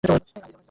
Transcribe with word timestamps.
আজই 0.03 0.31
যাবো। 0.33 0.57